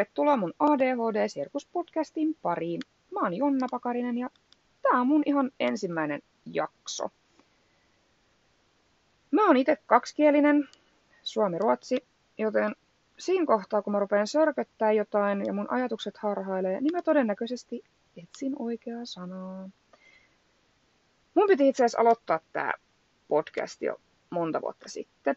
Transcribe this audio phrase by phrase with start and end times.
[0.00, 2.80] Tervetuloa mun ADHD Sirkus podcastin pariin.
[3.10, 4.30] Mä oon Jonna Pakarinen ja
[4.82, 7.10] tää on mun ihan ensimmäinen jakso.
[9.30, 10.68] Mä oon itse kaksikielinen,
[11.22, 11.96] suomi-ruotsi,
[12.38, 12.76] joten
[13.18, 17.84] siinä kohtaa kun mä rupean sörköttää jotain ja mun ajatukset harhailee, niin mä todennäköisesti
[18.16, 19.70] etsin oikeaa sanaa.
[21.34, 22.72] Mun piti itse asiassa aloittaa tää
[23.28, 25.36] podcast jo monta vuotta sitten.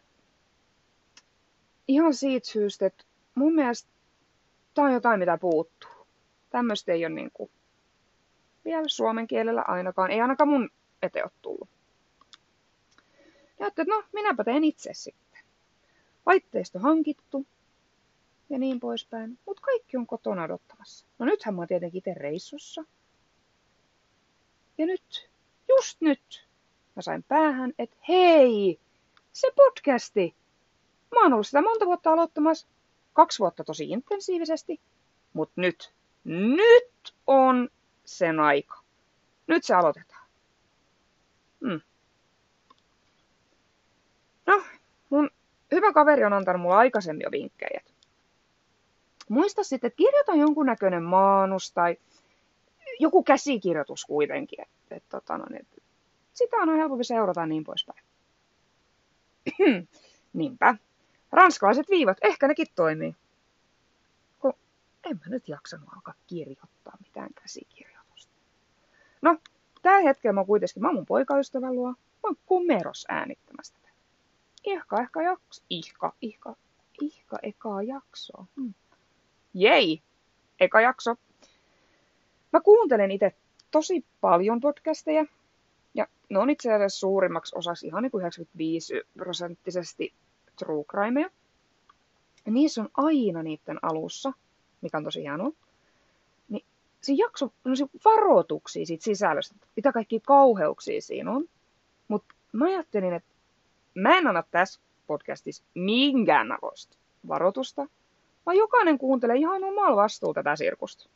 [1.88, 3.93] Ihan siitä syystä, että mun mielestä
[4.74, 5.90] tää on jotain, mitä puuttuu.
[6.50, 7.50] Tämmöistä ei ole niin kuin
[8.64, 10.10] vielä suomen kielellä ainakaan.
[10.10, 10.70] Ei ainakaan mun
[11.02, 11.68] eteen ole tullut.
[13.60, 15.40] Ja että no, minäpä teen itse sitten.
[16.26, 17.46] Laitteisto hankittu
[18.50, 19.38] ja niin poispäin.
[19.46, 21.06] Mutta kaikki on kotona odottamassa.
[21.18, 22.84] No nythän mä oon tietenkin itse reissussa.
[24.78, 25.30] Ja nyt,
[25.68, 26.48] just nyt,
[26.96, 28.80] mä sain päähän, että hei,
[29.32, 30.34] se podcasti.
[31.14, 32.66] Mä oon ollut sitä monta vuotta aloittamassa
[33.14, 34.80] kaksi vuotta tosi intensiivisesti,
[35.32, 35.92] mutta nyt,
[36.24, 37.68] nyt on
[38.04, 38.80] sen aika.
[39.46, 40.26] Nyt se aloitetaan.
[41.60, 41.80] Hmm.
[44.46, 44.62] No,
[45.10, 45.30] mun
[45.72, 47.80] hyvä kaveri on antanut mulle aikaisemmin jo vinkkejä.
[49.28, 51.96] Muista sitten, että kirjoita jonkunnäköinen maanus tai
[53.00, 54.60] joku käsikirjoitus kuitenkin.
[54.60, 55.76] Että, että, tota, no, että
[56.32, 58.04] sitä on helpompi seurata niin poispäin.
[60.32, 60.74] Niinpä.
[61.34, 63.16] Ranskalaiset viivat, ehkä nekin toimii.
[64.38, 64.54] Kun
[65.04, 68.32] en mä nyt jaksanut alkaa kirjoittaa mitään käsikirjoitusta.
[69.22, 69.38] No,
[69.82, 73.78] tällä hetkellä mä kuitenkin, mä mun poikaystävän luo, mä oon kumeros äänittämästä.
[74.64, 76.56] Ihka, ehkä jakso, ihka, ihka,
[77.00, 78.46] ihka, eka jakso.
[78.56, 78.74] Hmm.
[79.54, 80.02] Jei,
[80.60, 81.16] eka jakso.
[82.52, 83.34] Mä kuuntelen itse
[83.70, 85.26] tosi paljon podcasteja,
[85.94, 90.14] ja ne on itse asiassa suurimmaksi osaksi ihan niin kuin 95 prosenttisesti
[90.56, 91.30] true crimeja.
[92.46, 94.32] Ja niissä on aina niiden alussa,
[94.80, 95.50] mikä on tosi hienoa,
[96.48, 96.64] niin
[97.00, 101.44] se jakso on se varoituksia siitä sisällöstä, mitä kaikki kauheuksia siinä on.
[102.08, 103.34] Mutta mä ajattelin, että
[103.94, 106.96] mä en anna tässä podcastissa minkäänlaista
[107.28, 107.86] varoitusta,
[108.46, 111.08] vaan jokainen kuuntelee ihan omalla vastuulla tätä sirkusta.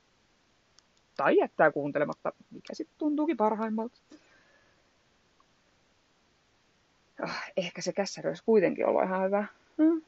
[1.17, 4.01] Tai jättää kuuntelematta, mikä sitten tuntuukin parhaimmalta.
[7.23, 9.47] Ah, ehkä se kässäri olisi kuitenkin ollut ihan hyvä.
[9.79, 10.03] Hmm.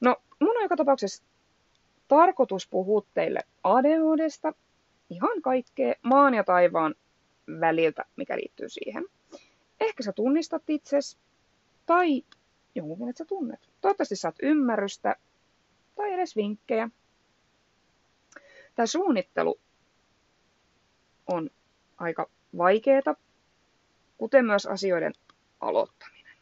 [0.00, 1.24] No, mun on joka tapauksessa
[2.08, 4.52] tarkoitus puhua teille ADHDsta,
[5.10, 6.94] ihan kaikkea maan ja taivaan
[7.60, 9.04] väliltä, mikä liittyy siihen.
[9.80, 11.18] Ehkä sä tunnistat itses,
[11.86, 12.24] tai
[12.74, 13.60] jonkun, kenet sä tunnet.
[13.80, 15.16] Toivottavasti saat ymmärrystä,
[15.96, 16.90] tai edes vinkkejä.
[18.74, 19.60] Tämä suunnittelu
[21.26, 21.50] on
[21.98, 23.14] aika vaikeeta,
[24.18, 25.12] kuten myös asioiden
[25.60, 26.36] aloittaminen.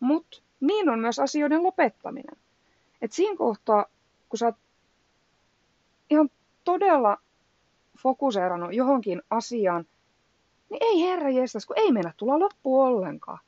[0.00, 2.36] Mutta niin on myös asioiden lopettaminen.
[3.02, 3.86] Et siinä kohtaa,
[4.28, 4.56] kun sä oot
[6.10, 6.30] ihan
[6.64, 7.18] todella
[7.98, 9.86] fokuseerannut johonkin asiaan,
[10.70, 13.38] niin ei herra jestas, kun ei mennä tulla loppuun ollenkaan.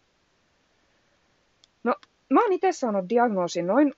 [1.85, 1.95] No,
[2.31, 3.95] mä oon itse saanut diagnoosin noin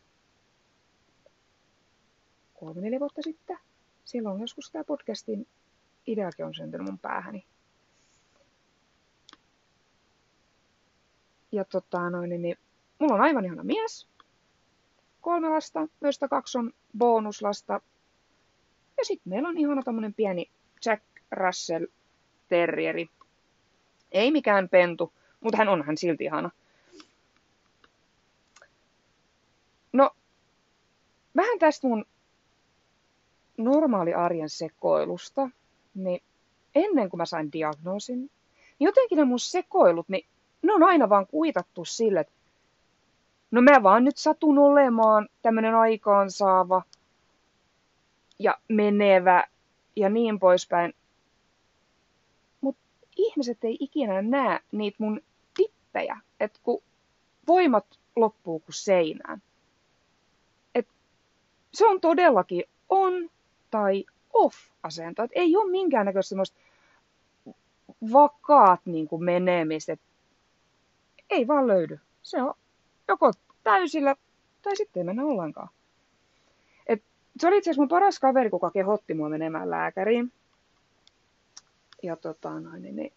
[2.54, 3.58] kolme, neljä vuotta sitten.
[4.04, 5.46] Silloin joskus tämä podcastin
[6.06, 7.44] ideakin on syntynyt mun päähäni.
[11.54, 12.58] Ja tota, noin, niin, niin,
[12.98, 14.08] mulla on aivan ihana mies.
[15.20, 17.80] Kolme lasta, joista kaksi on bonuslasta.
[18.98, 20.50] Ja sitten meillä on ihana tämmönen pieni
[20.86, 21.86] Jack Russell
[22.48, 23.08] terrieri.
[24.12, 26.50] Ei mikään pentu, mutta hän on hän silti ihana.
[29.92, 30.10] No,
[31.36, 32.04] vähän tästä mun
[33.56, 35.50] normaali arjen sekoilusta,
[35.94, 36.22] niin
[36.74, 38.30] ennen kuin mä sain diagnoosin, niin
[38.86, 40.26] jotenkin ne mun sekoilut, niin
[40.66, 42.32] ne on aina vaan kuitattu sille, että
[43.50, 46.82] no mä vaan nyt satun olemaan tämmönen aikaansaava
[48.38, 49.44] ja menevä
[49.96, 50.94] ja niin poispäin.
[52.60, 52.82] Mutta
[53.16, 55.20] ihmiset ei ikinä näe niitä mun
[55.56, 56.82] tippejä, että kun
[57.46, 57.86] voimat
[58.16, 59.42] loppuu kuin seinään.
[60.74, 60.88] Et
[61.74, 63.30] se on todellakin on
[63.70, 65.22] tai off-asento.
[65.22, 66.58] Et ei ole minkäännäköistä semmoista
[68.12, 70.13] vakaat niin menemistä, että
[71.30, 72.00] ei vaan löydy.
[72.22, 72.54] Se on
[73.08, 73.32] joko
[73.64, 74.14] täysillä
[74.62, 75.68] tai sitten ei mennä ollenkaan.
[76.86, 77.02] Et
[77.38, 80.32] se oli itse asiassa mun paras kaveri, kuka kehotti mua menemään lääkäriin.
[82.02, 83.12] Ja tota, noin, niin, niin.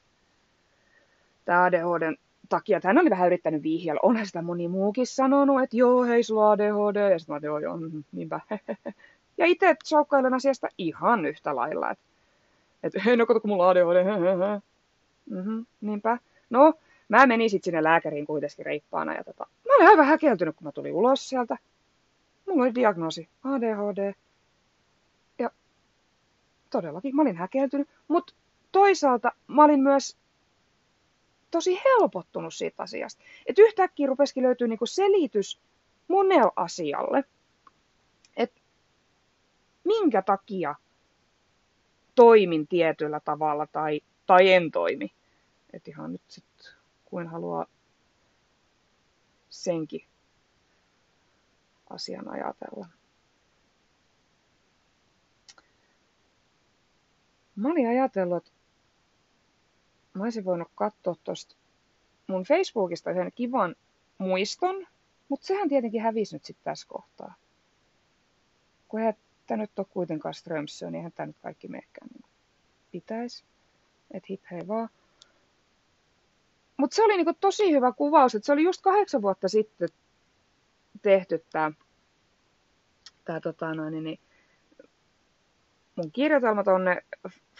[1.45, 2.15] tämä ADHDn
[2.49, 3.99] takia, että hän oli vähän yrittänyt vihjalla.
[4.03, 7.11] Onhan sitä moni muukin sanonut, että joo, hei, sulla ADHD.
[7.11, 8.39] Ja sitten mä joo, joo, mm, niinpä.
[9.37, 11.91] ja itse shoukkailen asiasta ihan yhtä lailla.
[11.91, 12.03] Että
[12.83, 14.61] et, hei, no kato, kun mulla on ADHD.
[15.29, 16.17] Mm-hmm, niinpä.
[16.49, 16.73] No,
[17.09, 20.71] mä menin sitten sinne lääkäriin kuitenkin reippaana ja tota, mä olin aivan häkeltynyt, kun mä
[20.71, 21.57] tulin ulos sieltä.
[22.47, 24.13] Mulla oli diagnoosi ADHD.
[25.39, 25.51] Ja
[26.69, 28.33] todellakin mä olin häkeltynyt, mutta
[28.71, 30.17] toisaalta mä olin myös
[31.51, 33.23] tosi helpottunut siitä asiasta.
[33.45, 35.59] Että yhtäkkiä rupesikin löytyä niinku selitys
[36.07, 37.23] monella asialle.
[38.37, 38.61] Että
[39.83, 40.75] minkä takia
[42.15, 45.11] toimin tietyllä tavalla tai, tai en toimi.
[45.73, 46.46] Että ihan nyt sitten,
[47.09, 47.65] kuin haluaa
[49.49, 50.05] senkin
[51.89, 52.87] asian ajatella.
[57.55, 58.51] Mä olin ajatellut, että
[60.13, 61.55] mä olisin voinut katsoa tuosta
[62.27, 63.75] mun Facebookista sen kivan
[64.17, 64.87] muiston,
[65.29, 67.33] mutta sehän tietenkin hävisi nyt sitten tässä kohtaa.
[68.87, 69.13] Kun eihän
[69.47, 72.25] tämä nyt ole kuitenkaan Strömsö, niin eihän tämä nyt kaikki meekään niin
[72.91, 73.43] pitäisi.
[74.11, 74.89] Että hip hei vaan.
[76.77, 79.89] Mutta se oli niinku tosi hyvä kuvaus, että se oli just kahdeksan vuotta sitten
[81.01, 81.71] tehty tämä
[83.25, 84.19] tää, tota noin, niin,
[85.95, 87.01] mun kirjoitelma tonne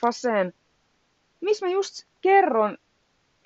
[0.02, 0.54] Faseen,
[1.42, 2.78] missä mä just kerron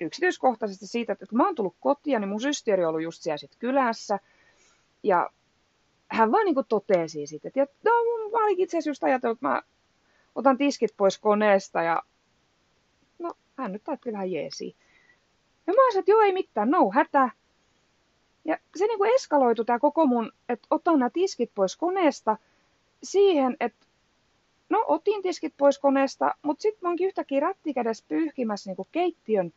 [0.00, 3.36] yksityiskohtaisesti siitä, että kun mä oon tullut kotiin, niin mun systeeri on ollut just siellä
[3.36, 4.18] sit kylässä.
[5.02, 5.30] Ja
[6.08, 7.90] hän vaan niin totesi sitten, että no,
[8.32, 9.62] mä olin itse asiassa just ajatellut, että mä
[10.34, 12.02] otan tiskit pois koneesta ja
[13.18, 14.76] no, hän nyt ajatteli vähän jeesi.
[15.66, 17.30] Ja mä että joo, ei mitään, no hätä.
[18.44, 22.36] Ja se niin kuin eskaloitu tämä koko mun, että otan nämä tiskit pois koneesta
[23.02, 23.86] siihen, että
[24.68, 29.52] no otin tiskit pois koneesta, mutta sitten mä oonkin yhtäkkiä rättikädessä pyyhkimässä niin kuin keittiön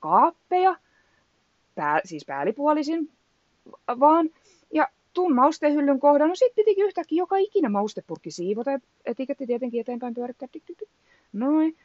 [0.00, 0.76] kaappeja,
[1.74, 3.10] pää, siis päällipuolisin
[4.00, 4.30] vaan,
[4.72, 8.70] ja tuun maustehyllyn kohdan, no sit pitikin yhtäkkiä joka ikinen maustepurkki siivota,
[9.04, 10.48] etiketti tietenkin eteenpäin pyörittää,
[11.32, 11.76] noin.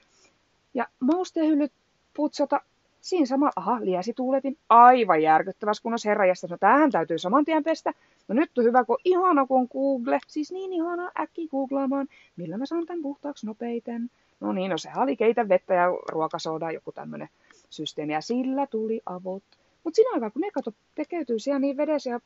[0.73, 1.71] Ja maustehyllyt
[2.13, 2.61] putsata,
[3.01, 6.47] Siinä sama, aha, liesituuletin, aivan järkyttävässä kunnossa herrajasta.
[6.49, 7.93] No tämähän täytyy saman tien pestä.
[8.27, 12.57] No nyt on hyvä, kun ihana kun on Google, siis niin ihana äkki googlaamaan, millä
[12.57, 14.09] mä saan tämän puhtaaksi nopeiten.
[14.39, 17.29] No niin, no sehän oli keitä vettä ja ruokasooda, joku tämmönen
[17.69, 19.43] systeemi, ja sillä tuli avot.
[19.83, 22.19] Mutta siinä aikaa, kun ne kato, tekeytyy siellä niin vedessä ja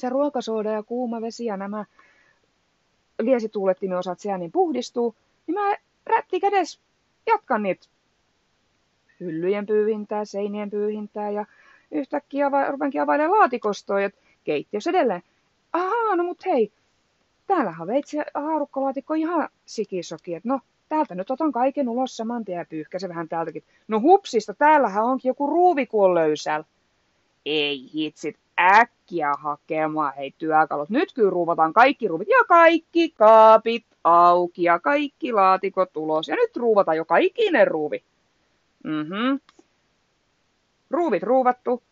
[0.00, 1.84] se ruokasooda ja kuuma vesi ja nämä
[3.22, 5.14] liesituulettimen osat siellä niin puhdistuu,
[5.46, 6.80] niin mä rätti kädessä
[7.26, 7.86] jatkan niitä
[9.20, 11.46] hyllyjen pyyhintää, seinien pyyhintää ja
[11.90, 15.22] yhtäkkiä ava- rupenkin availemaan laatikostoa, että keittiössä edelleen.
[15.72, 16.72] Ahaa, no mut hei,
[17.46, 22.64] täällähän veitsi haarukkalaatikko ihan sikisoki, että no täältä nyt otan kaiken ulos saman tien ja
[22.68, 23.64] pyyhkäse vähän täältäkin.
[23.88, 26.64] No hupsista, täällähän onkin joku ruuvi, löysällä.
[27.46, 30.90] Ei hitsit, äkkiä hakemaan hei työkalut.
[30.90, 36.28] Nyt kyllä ruuvataan kaikki ruuvit ja kaikki kaapit auki ja kaikki laatikot ulos.
[36.28, 38.02] Ja nyt ruuvataan joka ikinen ruuvi.
[38.84, 39.36] Mhm.
[40.90, 41.82] Ruuvit ruuvattu,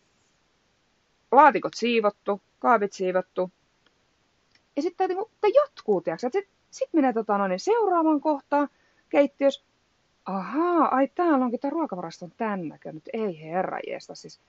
[1.33, 3.51] laatikot siivottu, kaapit siivottu.
[4.77, 6.21] Ja sitten tämä jatkuu, tiedätkö?
[6.33, 8.69] Sitten sit menee tota, no, niin seuraavaan kohtaan
[9.09, 9.65] keittiössä.
[10.25, 13.03] Ahaa, ai täällä onkin tämä ruokavarasto on tän näköinen.
[13.13, 14.41] Ei herra jeesta, siis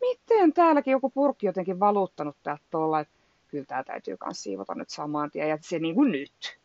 [0.00, 3.14] miten täälläkin joku purkki jotenkin valuttanut täältä tuolla, että
[3.48, 6.58] kyllä tämä täytyy myös siivota nyt samaan tien, ja se niin kuin nyt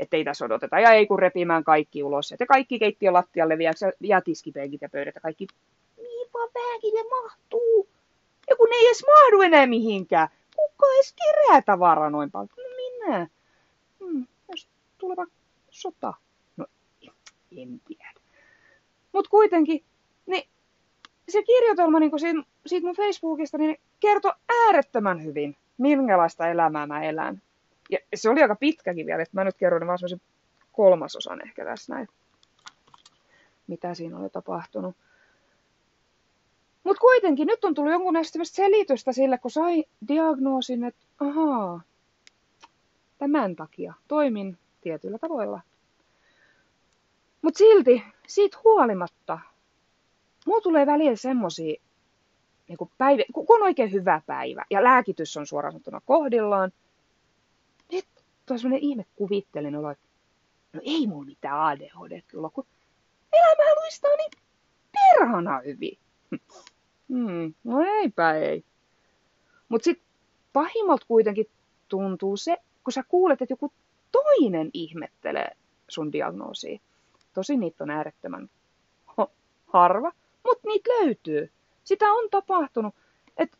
[0.00, 0.80] että ei tässä odoteta.
[0.80, 2.32] Ja ei kun repimään kaikki ulos.
[2.32, 5.46] Että kaikki keittiön lattialle viedään ja tiskipenkit ja pöydät ja kaikki.
[5.96, 6.92] Niin vaan vähänkin
[7.22, 7.88] mahtuu.
[8.50, 10.28] Ja kun ne ei edes mahdu enää mihinkään.
[10.56, 12.48] Kuka edes kerää tavaraa noin paljon?
[12.56, 13.28] No minä.
[14.00, 15.26] Hmm, jos tuleva
[15.70, 16.14] sota.
[16.56, 16.66] No
[17.56, 18.12] en tiedä.
[19.12, 19.84] Mut kuitenkin,
[20.26, 20.48] niin
[21.28, 24.32] se kirjoitelma niin siitä, siitä mun Facebookista niin kertoi
[24.64, 27.42] äärettömän hyvin, minkälaista elämää mä elän.
[27.90, 30.20] Ja se oli aika pitkäkin vielä, että mä nyt kerron vaan semmoisen
[30.72, 32.08] kolmasosan ehkä tässä näin,
[33.66, 34.96] mitä siinä oli tapahtunut.
[36.84, 41.80] Mutta kuitenkin nyt on tullut jonkun selitystä sille, kun sai diagnoosin, että ahaa,
[43.18, 45.60] tämän takia toimin tietyillä tavoilla.
[47.42, 49.38] Mutta silti, siitä huolimatta,
[50.46, 51.80] mulla tulee välillä semmosia,
[52.68, 56.72] niin päivä, kun on oikein hyvä päivä ja lääkitys on suoraan sanottuna kohdillaan,
[58.50, 60.08] tuo semmoinen ihme kuvittelin olo, että
[60.72, 62.66] no ei mulla mitään ADHD kyllä, kun
[63.32, 64.30] elämä luistaa niin
[64.92, 65.98] perhana hyvin.
[67.08, 68.64] Hmm, no eipä ei.
[69.68, 70.02] Mut sit
[70.52, 71.46] pahimmalta kuitenkin
[71.88, 73.72] tuntuu se, kun sä kuulet, että joku
[74.12, 75.56] toinen ihmettelee
[75.88, 76.80] sun diagnoosia.
[77.34, 78.50] Tosi niitä on äärettömän
[79.74, 80.12] harva,
[80.44, 81.52] mutta niitä löytyy.
[81.84, 82.94] Sitä on tapahtunut.
[83.36, 83.58] Että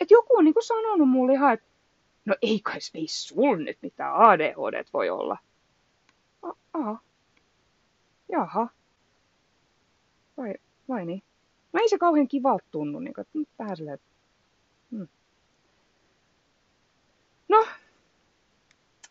[0.00, 1.66] et joku on niinku sanonut mulle ihan, että
[2.24, 5.38] No ei kai ei sul nyt mitään ADHD voi olla.
[6.72, 6.98] Aha.
[8.28, 8.68] Jaha.
[10.36, 10.54] Vai,
[10.88, 11.22] vai niin?
[11.72, 13.98] No ei se kauhean kivalta tunnu, niin kuin, vähän silleen,
[14.90, 15.08] hmm.
[17.48, 17.66] No,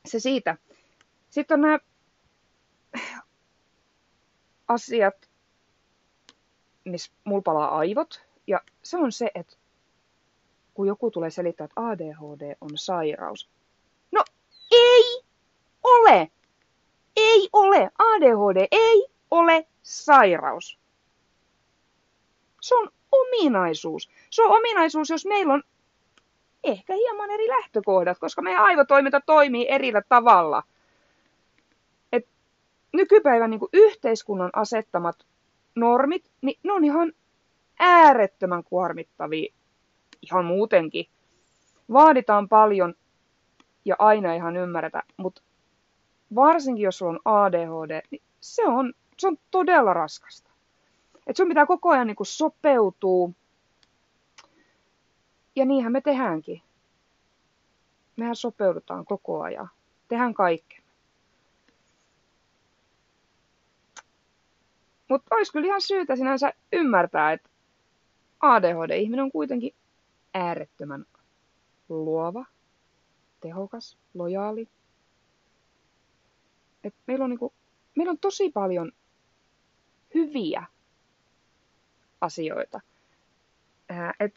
[0.05, 0.58] se siitä.
[1.29, 1.79] Sitten on nämä
[4.67, 5.29] asiat,
[6.86, 8.25] missä mulla palaa aivot.
[8.48, 9.55] Ja se on se, että
[10.74, 13.50] kun joku tulee selittää, että ADHD on sairaus.
[14.12, 14.24] No
[14.72, 15.24] ei
[15.84, 16.32] ole!
[17.15, 17.92] Ei ole!
[18.00, 20.80] ADHD ei ole sairaus.
[22.62, 24.10] Se on ominaisuus.
[24.30, 25.63] Se on ominaisuus, jos meillä on
[26.63, 30.63] ehkä hieman eri lähtökohdat, koska meidän aivotoiminta toimii erillä tavalla.
[32.12, 32.27] Et
[32.94, 35.25] nykypäivän niin yhteiskunnan asettamat
[35.75, 37.13] normit, niin ne on ihan
[37.80, 39.53] äärettömän kuormittavia
[40.24, 41.06] ihan muutenkin.
[41.94, 42.94] Vaaditaan paljon
[43.86, 45.42] ja aina ihan ymmärretä, mutta
[46.36, 50.51] varsinkin jos sulla on ADHD, niin se on, se on todella raskasta.
[51.27, 53.30] Et sun pitää koko ajan niin sopeutua.
[55.56, 56.62] Ja niinhän me tehdäänkin.
[58.15, 59.70] Mehän sopeudutaan koko ajan.
[60.08, 60.80] Tehdään kaikkea.
[65.10, 67.50] Mutta olisi kyllä ihan syytä sinänsä ymmärtää, että
[68.39, 69.74] ADHD-ihminen on kuitenkin
[70.33, 71.05] äärettömän
[71.89, 72.45] luova,
[73.41, 74.67] tehokas, lojaali.
[76.83, 77.53] Et meillä, on niinku,
[77.95, 78.91] meillä on tosi paljon
[80.13, 80.65] hyviä
[82.21, 82.81] asioita.
[84.19, 84.35] Et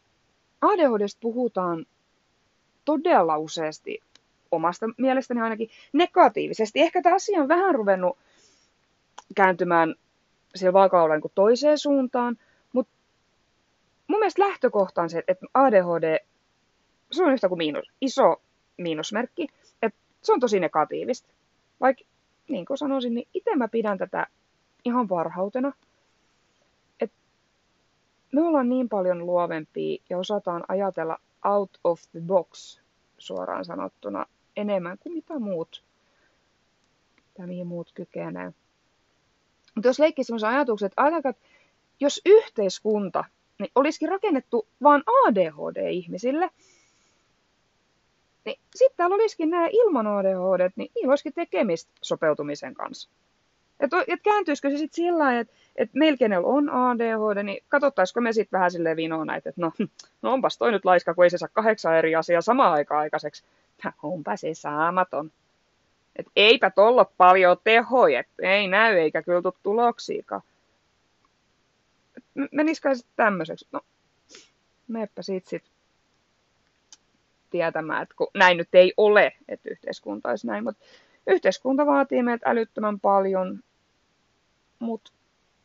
[0.61, 1.85] ADHDsta puhutaan
[2.85, 3.99] todella useasti
[4.51, 6.79] omasta mielestäni ainakin negatiivisesti.
[6.79, 8.17] Ehkä tämä asia on vähän ruvennut
[9.35, 9.95] kääntymään
[10.55, 12.37] siellä vaakalaudalla niin toiseen suuntaan,
[14.07, 16.19] mun mielestä lähtökohta on se, että ADHD,
[17.11, 18.41] se on yhtä kuin miinus, iso
[18.77, 19.47] miinusmerkki,
[19.81, 21.33] että se on tosi negatiivista.
[21.81, 22.03] Vaikka
[22.47, 24.27] niin kuin sanoisin, niin itse mä pidän tätä
[24.85, 25.73] ihan varhautena.
[26.99, 27.17] että
[28.31, 32.79] me ollaan niin paljon luovempia ja osataan ajatella out of the box
[33.17, 35.83] suoraan sanottuna enemmän kuin mitä muut,
[37.37, 38.53] tai mihin muut kykenee.
[39.75, 41.45] Mutta jos leikkii sellaisen ajatuksen, että ajatelkaa, että
[41.99, 43.23] jos yhteiskunta
[43.59, 46.49] niin olisikin rakennettu vain ADHD-ihmisille,
[48.45, 53.09] niin sitten täällä olisikin nämä ilman ADHD, niin niillä olisikin tekemistä sopeutumisen kanssa.
[53.79, 58.21] Että et kääntyisikö se sitten sillä lailla, että et meillä kenellä on ADHD, niin katsottaisiko
[58.21, 59.71] me sitten vähän silleen vinoa näitä, että no,
[60.21, 63.43] no onpas toi nyt laiska, kun ei se saa kahdeksan eri asiaa samaan aikaan aikaiseksi.
[64.03, 65.31] Onpa se saamaton.
[66.15, 70.41] Et eipä tolla paljon tehoja, että ei näy eikä kyllä tule tuloksiakaan.
[72.51, 73.67] Menisikö sitten tämmöiseksi?
[73.71, 73.81] No,
[74.87, 75.71] meepä siitä sitten
[77.49, 80.85] tietämään, että kun näin nyt ei ole, että yhteiskunta olisi näin, mutta
[81.27, 83.63] yhteiskunta vaatii meiltä älyttömän paljon,
[84.79, 85.11] mutta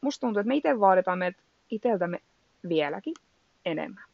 [0.01, 2.19] musta tuntuu, että me itse vaaditaan meiltä itseltämme
[2.69, 3.15] vieläkin
[3.65, 4.05] enemmän.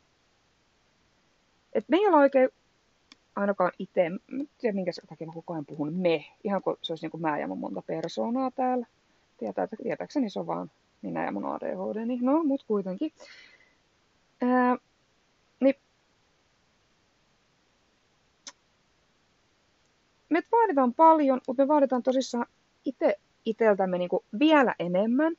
[1.72, 2.50] Et me ei olla oikein
[3.36, 4.20] ainakaan itse, en
[4.58, 7.38] tiedä minkä takia mä koko ajan puhun me, ihan kuin se olisi niin kuin mä
[7.38, 8.86] ja mun monta persoonaa täällä.
[9.38, 10.70] Tietää, tietääkseni se on vaan
[11.02, 13.12] minä ja mun ADHD, niin no, mut kuitenkin.
[14.42, 14.76] Ää,
[15.60, 15.74] niin
[20.28, 22.46] me vaaditaan paljon, mutta me vaaditaan tosissaan
[22.84, 25.34] itse iteltämme niin kuin vielä enemmän.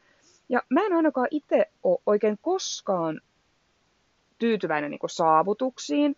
[0.49, 3.21] Ja mä en ainakaan itse ole oikein koskaan
[4.39, 6.15] tyytyväinen niin kuin saavutuksiin,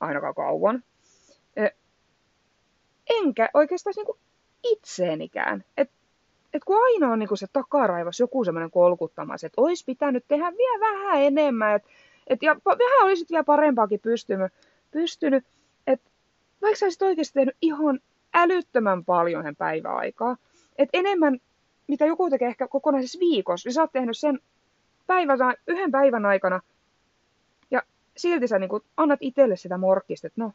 [0.00, 0.84] ainakaan kauan
[3.10, 4.18] enkä oikeastaan niin
[4.62, 5.64] itseenikään.
[5.76, 5.90] Et,
[6.54, 10.80] et kun aina on niin se takaraivas joku semmoinen kolkuttamassa, että olisi pitänyt tehdä vielä
[10.80, 11.82] vähän enemmän, et,
[12.26, 14.52] et, ja vähän olisit vielä parempaakin pystynyt,
[14.90, 15.44] pystynyt
[15.86, 16.10] että
[16.62, 18.00] vaikka sä olisit oikeasti tehnyt ihan
[18.34, 20.36] älyttömän paljon sen päiväaikaa,
[20.78, 21.38] että enemmän,
[21.88, 24.40] mitä joku tekee ehkä kokonaisessa viikossa, niin sä oot tehnyt sen
[25.06, 26.60] päivän, yhden päivän aikana,
[27.70, 27.82] ja
[28.16, 30.52] silti sä niin annat itselle sitä morkkista, että no,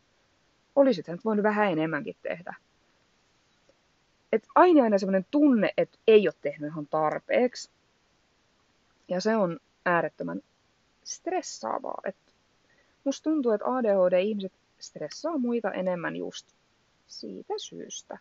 [0.76, 2.56] olisit nyt voinut vähän enemmänkin tehdä.
[4.38, 7.70] Et aina aina semmoinen tunne, että ei ole tehnyt ihan tarpeeksi.
[9.08, 10.42] Ja se on äärettömän
[11.04, 12.02] stressaavaa.
[12.06, 12.16] Et
[13.04, 16.48] musta tuntuu, että ADHD-ihmiset stressaa muita enemmän just
[17.08, 18.18] siitä syystä.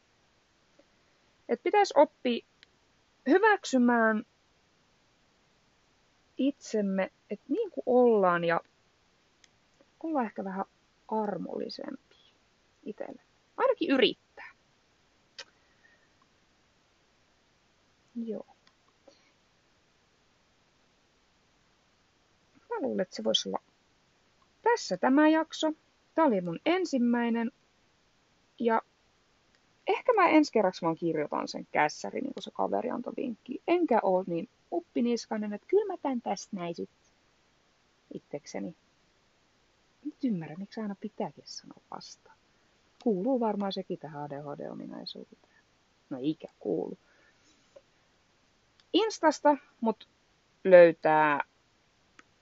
[1.48, 2.46] Että pitäisi oppia
[3.28, 4.24] hyväksymään
[6.36, 8.60] itsemme, että niin kuin ollaan ja
[10.02, 10.64] olla ehkä vähän
[11.08, 12.16] armollisempi
[12.84, 13.22] itselle.
[13.56, 14.25] Ainakin yrittää.
[18.24, 18.46] Joo.
[22.70, 23.58] Mä luulen, että se voisi olla
[24.62, 25.72] tässä tämä jakso.
[26.14, 27.52] Tämä oli mun ensimmäinen.
[28.60, 28.82] Ja
[29.86, 33.62] ehkä mä ensi kerraksi vaan kirjoitan sen kässäri, niin kuin se kaveri antoi vinkki.
[33.68, 36.74] Enkä ole niin uppiniskainen, että kyllä mä tän tästä näin
[38.14, 38.76] itsekseni.
[40.04, 42.36] Nyt ymmärrän, miksi aina pitääkin sanoa vastaan.
[43.02, 45.62] kuuluu varmaan sekin tähän ADHD-ominaisuuteen.
[46.10, 46.98] No ikä kuulu.
[48.96, 50.08] Instasta mut
[50.64, 51.40] löytää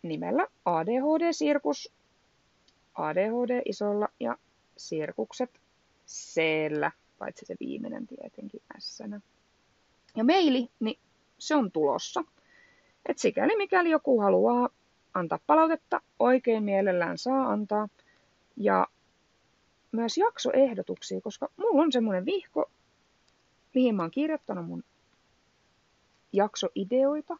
[0.02, 1.92] nimellä ADHD-sirkus,
[2.94, 4.36] ADHD isolla ja
[4.76, 5.50] sirkukset
[6.06, 6.40] c
[7.18, 9.02] paitsi se viimeinen tietenkin s
[10.16, 10.98] Ja maili, niin
[11.38, 12.24] se on tulossa.
[13.08, 14.68] Et sikäli mikäli joku haluaa
[15.14, 17.88] antaa palautetta, oikein mielellään saa antaa.
[18.56, 18.86] Ja
[19.92, 22.70] myös jaksoehdotuksia, koska mulla on semmoinen vihko,
[23.74, 24.84] mihin mä oon kirjoittanut mun
[26.36, 27.36] jaksoideoita,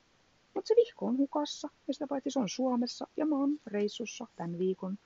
[0.55, 4.27] mutta se vihko on hukassa, ja sitä paitsi se on Suomessa, ja mä oon reissussa
[4.37, 4.99] tämän viikon.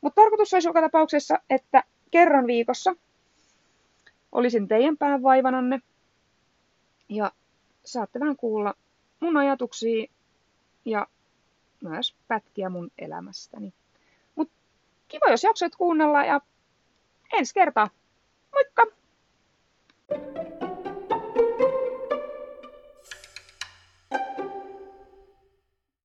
[0.00, 2.96] Mutta tarkoitus olisi joka tapauksessa, että kerran viikossa
[4.32, 5.80] olisin teidän vaivananne,
[7.08, 7.32] ja
[7.84, 8.74] saatte vähän kuulla
[9.20, 10.06] mun ajatuksia
[10.84, 11.06] ja
[11.80, 13.72] myös pätkiä mun elämästäni.
[14.36, 14.50] Mut
[15.08, 16.40] kiva, jos jaksoit kuunnella ja
[17.32, 17.90] ensi kertaa.
[18.52, 18.86] Moikka!
[20.08, 20.63] thank you